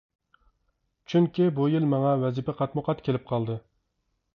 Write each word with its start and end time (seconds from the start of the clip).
چۈنكى 1.13 1.47
بۇ 1.61 1.69
يىل 1.75 1.87
ماڭا 1.95 2.17
ۋەزىپە 2.25 2.59
قاتمۇقات 2.63 3.09
كېلىپ 3.09 3.33
قالدى. 3.35 3.65